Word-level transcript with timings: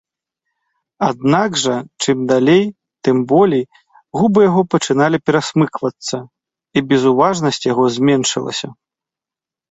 Аднак 1.07 1.57
жа, 1.63 1.73
чым 2.05 2.17
далей, 2.31 2.63
тым 3.07 3.17
болей, 3.31 3.61
губы 4.19 4.39
яго 4.49 4.63
пачыналі 4.71 5.17
перасмыквацца, 5.31 6.17
і 6.81 6.83
безуважнасць 6.95 7.61
яго 7.73 7.85
зменшылася. 7.99 8.67